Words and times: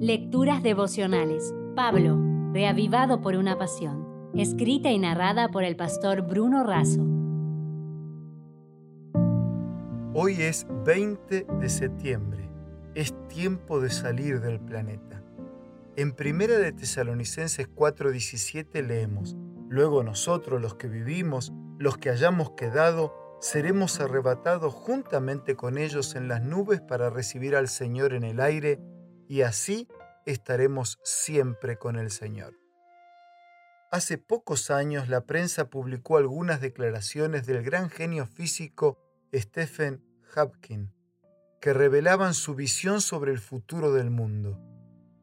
Lecturas 0.00 0.62
devocionales. 0.62 1.54
Pablo, 1.74 2.20
reavivado 2.52 3.22
por 3.22 3.34
una 3.34 3.56
pasión. 3.56 4.30
Escrita 4.34 4.90
y 4.90 4.98
narrada 4.98 5.48
por 5.48 5.64
el 5.64 5.74
pastor 5.74 6.20
Bruno 6.20 6.64
Razo. 6.64 7.00
Hoy 10.12 10.34
es 10.42 10.66
20 10.84 11.46
de 11.60 11.68
septiembre. 11.70 12.46
Es 12.94 13.14
tiempo 13.28 13.80
de 13.80 13.88
salir 13.88 14.42
del 14.42 14.60
planeta. 14.60 15.22
En 15.96 16.12
Primera 16.12 16.58
de 16.58 16.72
Tesalonicenses 16.72 17.66
4:17 17.66 18.82
leemos, 18.86 19.34
Luego 19.70 20.02
nosotros 20.02 20.60
los 20.60 20.74
que 20.74 20.88
vivimos, 20.88 21.54
los 21.78 21.96
que 21.96 22.10
hayamos 22.10 22.50
quedado, 22.50 23.14
seremos 23.40 23.98
arrebatados 23.98 24.74
juntamente 24.74 25.56
con 25.56 25.78
ellos 25.78 26.16
en 26.16 26.28
las 26.28 26.42
nubes 26.42 26.82
para 26.82 27.08
recibir 27.08 27.56
al 27.56 27.68
Señor 27.68 28.12
en 28.12 28.24
el 28.24 28.40
aire, 28.40 28.78
y 29.28 29.42
así 29.42 29.88
estaremos 30.24 30.98
siempre 31.04 31.78
con 31.78 31.96
el 31.96 32.10
Señor. 32.10 32.54
Hace 33.90 34.18
pocos 34.18 34.70
años 34.70 35.08
la 35.08 35.22
prensa 35.22 35.70
publicó 35.70 36.16
algunas 36.16 36.60
declaraciones 36.60 37.46
del 37.46 37.62
gran 37.62 37.88
genio 37.88 38.26
físico 38.26 38.98
Stephen 39.32 40.02
Hopkins, 40.34 40.90
que 41.60 41.72
revelaban 41.72 42.34
su 42.34 42.54
visión 42.54 43.00
sobre 43.00 43.32
el 43.32 43.38
futuro 43.38 43.92
del 43.92 44.10
mundo. 44.10 44.60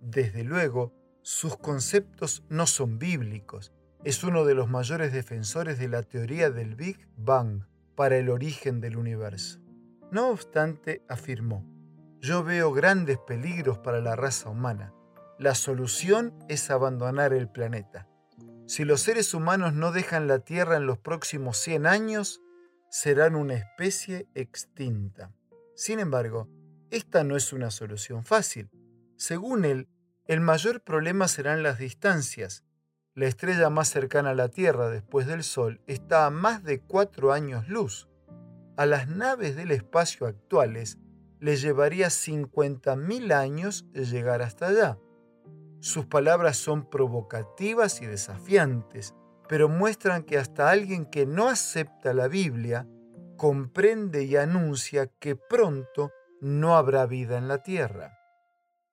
Desde 0.00 0.44
luego, 0.44 0.94
sus 1.22 1.56
conceptos 1.56 2.44
no 2.48 2.66
son 2.66 2.98
bíblicos. 2.98 3.72
Es 4.04 4.24
uno 4.24 4.44
de 4.44 4.54
los 4.54 4.68
mayores 4.68 5.12
defensores 5.12 5.78
de 5.78 5.88
la 5.88 6.02
teoría 6.02 6.50
del 6.50 6.74
Big 6.74 7.08
Bang 7.16 7.64
para 7.94 8.16
el 8.16 8.30
origen 8.30 8.80
del 8.80 8.96
universo. 8.96 9.60
No 10.10 10.30
obstante, 10.30 11.02
afirmó, 11.08 11.64
yo 12.20 12.44
veo 12.44 12.72
grandes 12.72 13.18
peligros 13.18 13.78
para 13.78 14.00
la 14.00 14.14
raza 14.14 14.50
humana. 14.50 14.92
La 15.38 15.54
solución 15.54 16.34
es 16.48 16.70
abandonar 16.70 17.32
el 17.32 17.48
planeta. 17.48 18.06
Si 18.66 18.84
los 18.84 19.00
seres 19.00 19.32
humanos 19.32 19.72
no 19.72 19.90
dejan 19.90 20.28
la 20.28 20.40
Tierra 20.40 20.76
en 20.76 20.86
los 20.86 20.98
próximos 20.98 21.56
100 21.58 21.86
años, 21.86 22.42
serán 22.90 23.36
una 23.36 23.54
especie 23.54 24.28
extinta. 24.34 25.32
Sin 25.74 25.98
embargo, 25.98 26.48
esta 26.90 27.24
no 27.24 27.36
es 27.36 27.54
una 27.54 27.70
solución 27.70 28.22
fácil. 28.22 28.70
Según 29.16 29.64
él, 29.64 29.88
el 30.26 30.40
mayor 30.40 30.82
problema 30.82 31.26
serán 31.26 31.62
las 31.62 31.78
distancias. 31.78 32.64
La 33.14 33.26
estrella 33.26 33.70
más 33.70 33.88
cercana 33.88 34.30
a 34.30 34.34
la 34.34 34.48
Tierra 34.48 34.90
después 34.90 35.26
del 35.26 35.42
Sol 35.42 35.80
está 35.86 36.26
a 36.26 36.30
más 36.30 36.62
de 36.64 36.80
cuatro 36.80 37.32
años 37.32 37.66
luz. 37.68 38.08
A 38.76 38.84
las 38.86 39.08
naves 39.08 39.56
del 39.56 39.70
espacio 39.70 40.26
actuales 40.26 40.98
les 41.40 41.62
llevaría 41.62 42.08
50.000 42.08 43.32
años 43.32 43.86
llegar 43.94 44.42
hasta 44.42 44.68
allá. 44.68 44.98
Sus 45.80 46.06
palabras 46.06 46.58
son 46.58 46.88
provocativas 46.88 48.02
y 48.02 48.06
desafiantes, 48.06 49.14
pero 49.48 49.68
muestran 49.68 50.22
que 50.24 50.38
hasta 50.38 50.70
alguien 50.70 51.06
que 51.06 51.26
no 51.26 51.48
acepta 51.48 52.12
la 52.12 52.28
Biblia 52.28 52.86
comprende 53.36 54.24
y 54.24 54.36
anuncia 54.36 55.06
que 55.06 55.34
pronto 55.34 56.12
no 56.42 56.76
habrá 56.76 57.06
vida 57.06 57.38
en 57.38 57.48
la 57.48 57.62
tierra. 57.62 58.18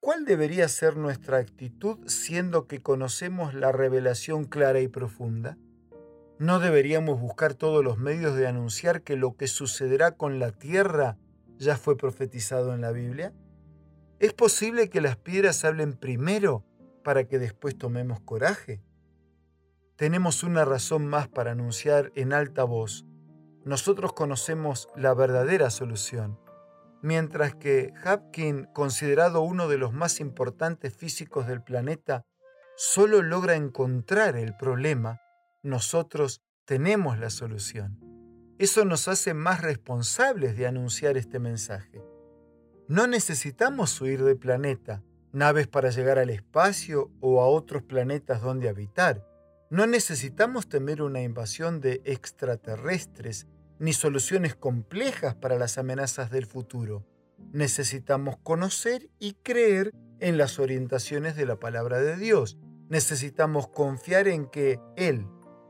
¿Cuál 0.00 0.24
debería 0.24 0.68
ser 0.68 0.96
nuestra 0.96 1.38
actitud 1.38 1.98
siendo 2.06 2.68
que 2.68 2.80
conocemos 2.80 3.52
la 3.52 3.72
revelación 3.72 4.44
clara 4.44 4.78
y 4.80 4.86
profunda? 4.86 5.58
¿No 6.38 6.60
deberíamos 6.60 7.20
buscar 7.20 7.54
todos 7.54 7.84
los 7.84 7.98
medios 7.98 8.36
de 8.36 8.46
anunciar 8.46 9.02
que 9.02 9.16
lo 9.16 9.36
que 9.36 9.48
sucederá 9.48 10.12
con 10.12 10.38
la 10.38 10.52
tierra 10.52 11.18
ya 11.58 11.76
fue 11.76 11.96
profetizado 11.96 12.74
en 12.74 12.80
la 12.80 12.92
Biblia? 12.92 13.34
¿Es 14.18 14.32
posible 14.32 14.88
que 14.88 15.00
las 15.00 15.16
piedras 15.16 15.64
hablen 15.64 15.92
primero 15.92 16.64
para 17.04 17.24
que 17.24 17.38
después 17.38 17.76
tomemos 17.76 18.20
coraje? 18.20 18.82
Tenemos 19.96 20.42
una 20.42 20.64
razón 20.64 21.06
más 21.06 21.28
para 21.28 21.52
anunciar 21.52 22.12
en 22.14 22.32
alta 22.32 22.64
voz. 22.64 23.04
Nosotros 23.64 24.12
conocemos 24.12 24.88
la 24.96 25.14
verdadera 25.14 25.70
solución 25.70 26.38
Mientras 27.00 27.54
que 27.54 27.92
Hapkin, 28.02 28.64
considerado 28.74 29.40
uno 29.42 29.68
de 29.68 29.78
los 29.78 29.92
más 29.92 30.18
importantes 30.18 30.94
físicos 30.94 31.46
del 31.46 31.62
planeta, 31.62 32.24
solo 32.76 33.22
logra 33.22 33.54
encontrar 33.54 34.36
el 34.36 34.56
problema, 34.56 35.20
nosotros 35.62 36.42
tenemos 36.64 37.18
la 37.18 37.30
solución. 37.30 38.07
Eso 38.58 38.84
nos 38.84 39.06
hace 39.06 39.34
más 39.34 39.62
responsables 39.62 40.56
de 40.56 40.66
anunciar 40.66 41.16
este 41.16 41.38
mensaje. 41.38 42.02
No 42.88 43.06
necesitamos 43.06 44.00
huir 44.00 44.24
del 44.24 44.36
planeta, 44.36 45.04
naves 45.32 45.68
para 45.68 45.90
llegar 45.90 46.18
al 46.18 46.30
espacio 46.30 47.12
o 47.20 47.40
a 47.40 47.46
otros 47.46 47.84
planetas 47.84 48.42
donde 48.42 48.68
habitar. 48.68 49.24
No 49.70 49.86
necesitamos 49.86 50.68
temer 50.68 51.02
una 51.02 51.22
invasión 51.22 51.80
de 51.80 52.00
extraterrestres 52.04 53.46
ni 53.78 53.92
soluciones 53.92 54.56
complejas 54.56 55.36
para 55.36 55.56
las 55.56 55.78
amenazas 55.78 56.30
del 56.30 56.46
futuro. 56.46 57.06
Necesitamos 57.52 58.38
conocer 58.38 59.08
y 59.20 59.34
creer 59.34 59.92
en 60.18 60.36
las 60.36 60.58
orientaciones 60.58 61.36
de 61.36 61.46
la 61.46 61.60
palabra 61.60 62.00
de 62.00 62.16
Dios. 62.16 62.58
Necesitamos 62.88 63.68
confiar 63.68 64.26
en 64.26 64.46
que 64.46 64.80
Él, 64.96 65.26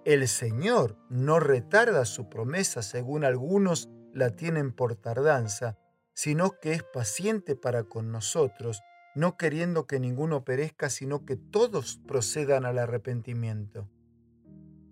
el 0.08 0.26
Señor, 0.26 0.96
no 1.10 1.38
retarda 1.38 2.06
su 2.06 2.30
promesa 2.30 2.80
según 2.80 3.24
algunos 3.24 3.90
la 4.14 4.30
tienen 4.30 4.72
por 4.72 4.94
tardanza, 4.94 5.76
sino 6.14 6.52
que 6.62 6.72
es 6.72 6.82
paciente 6.82 7.56
para 7.56 7.84
con 7.84 8.10
nosotros, 8.10 8.80
no 9.14 9.36
queriendo 9.36 9.86
que 9.86 10.00
ninguno 10.00 10.44
perezca, 10.44 10.88
sino 10.88 11.26
que 11.26 11.36
todos 11.36 12.00
procedan 12.08 12.64
al 12.64 12.78
arrepentimiento. 12.78 13.90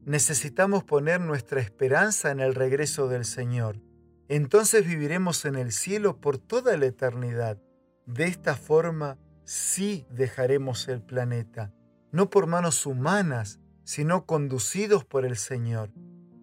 Necesitamos 0.04 0.84
poner 0.84 1.22
nuestra 1.22 1.62
esperanza 1.62 2.30
en 2.30 2.40
el 2.40 2.54
regreso 2.54 3.08
del 3.08 3.24
Señor. 3.24 3.80
Entonces 4.28 4.86
viviremos 4.86 5.46
en 5.46 5.54
el 5.54 5.72
cielo 5.72 6.20
por 6.20 6.36
toda 6.36 6.76
la 6.76 6.84
eternidad. 6.84 7.58
De 8.04 8.24
esta 8.24 8.54
forma 8.54 9.18
sí 9.44 10.06
dejaremos 10.10 10.88
el 10.88 11.00
planeta, 11.00 11.72
no 12.12 12.28
por 12.28 12.46
manos 12.46 12.84
humanas, 12.84 13.60
sino 13.86 14.26
conducidos 14.26 15.04
por 15.04 15.24
el 15.24 15.36
Señor. 15.36 15.92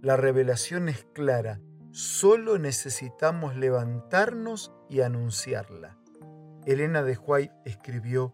La 0.02 0.16
revelación 0.16 0.88
es 0.88 1.06
clara, 1.14 1.60
solo 1.92 2.58
necesitamos 2.58 3.58
levantarnos 3.58 4.72
y 4.90 5.02
anunciarla. 5.02 5.98
Elena 6.66 7.04
de 7.04 7.18
White 7.18 7.54
escribió, 7.66 8.34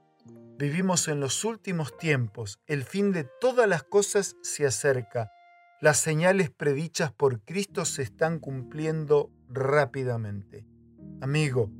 Vivimos 0.59 1.07
en 1.07 1.19
los 1.19 1.43
últimos 1.43 1.97
tiempos, 1.97 2.59
el 2.67 2.83
fin 2.83 3.11
de 3.11 3.27
todas 3.41 3.67
las 3.67 3.81
cosas 3.81 4.35
se 4.43 4.67
acerca. 4.67 5.31
Las 5.81 5.97
señales 5.97 6.51
predichas 6.51 7.11
por 7.11 7.41
Cristo 7.41 7.85
se 7.85 8.03
están 8.03 8.39
cumpliendo 8.39 9.31
rápidamente. 9.49 10.67
Amigo, 11.21 11.71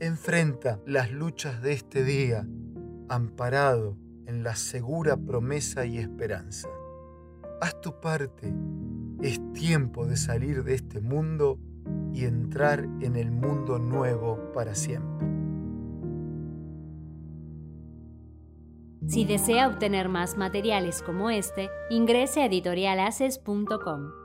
enfrenta 0.00 0.80
las 0.86 1.10
luchas 1.10 1.60
de 1.60 1.72
este 1.74 2.04
día, 2.04 2.46
amparado 3.08 3.98
en 4.26 4.42
la 4.42 4.56
segura 4.56 5.16
promesa 5.16 5.86
y 5.86 5.98
esperanza. 5.98 6.68
Haz 7.60 7.80
tu 7.80 8.00
parte. 8.00 8.52
Es 9.22 9.40
tiempo 9.52 10.06
de 10.06 10.16
salir 10.16 10.64
de 10.64 10.74
este 10.74 11.00
mundo 11.00 11.58
y 12.12 12.24
entrar 12.24 12.80
en 13.00 13.16
el 13.16 13.30
mundo 13.30 13.78
nuevo 13.78 14.52
para 14.52 14.74
siempre. 14.74 15.26
Si 19.06 19.24
desea 19.24 19.66
obtener 19.66 20.08
más 20.08 20.36
materiales 20.36 21.02
como 21.02 21.30
este, 21.30 21.68
ingrese 21.90 22.42
a 22.42 22.46
editorialaces.com. 22.46 24.19